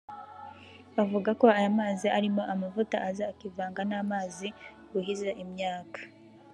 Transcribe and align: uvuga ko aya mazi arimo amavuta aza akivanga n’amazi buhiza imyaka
uvuga 1.03 1.29
ko 1.39 1.45
aya 1.57 1.71
mazi 1.79 2.07
arimo 2.17 2.41
amavuta 2.53 2.95
aza 3.09 3.23
akivanga 3.31 3.81
n’amazi 3.89 4.47
buhiza 4.91 5.29
imyaka 5.43 5.99